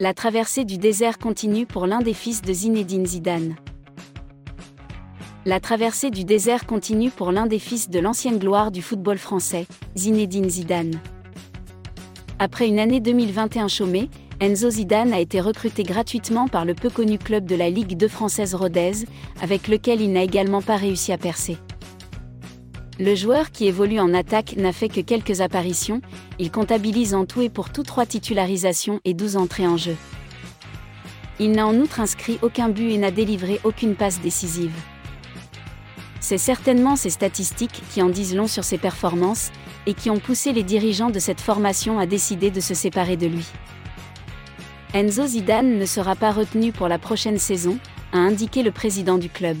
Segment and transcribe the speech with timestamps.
[0.00, 3.56] La traversée du désert continue pour l'un des fils de Zinedine Zidane.
[5.44, 9.66] La traversée du désert continue pour l'un des fils de l'ancienne gloire du football français,
[9.96, 11.00] Zinedine Zidane.
[12.38, 14.08] Après une année 2021 chômée,
[14.38, 18.06] Enzo Zidane a été recruté gratuitement par le peu connu club de la Ligue 2
[18.06, 19.04] française Rodez,
[19.42, 21.58] avec lequel il n'a également pas réussi à percer.
[23.00, 26.00] Le joueur qui évolue en attaque n'a fait que quelques apparitions,
[26.40, 29.96] il comptabilise en tout et pour tout 3 titularisations et 12 entrées en jeu.
[31.38, 34.74] Il n'a en outre inscrit aucun but et n'a délivré aucune passe décisive.
[36.18, 39.52] C'est certainement ces statistiques qui en disent long sur ses performances
[39.86, 43.28] et qui ont poussé les dirigeants de cette formation à décider de se séparer de
[43.28, 43.46] lui.
[44.92, 47.78] Enzo Zidane ne sera pas retenu pour la prochaine saison,
[48.12, 49.56] a indiqué le président du club.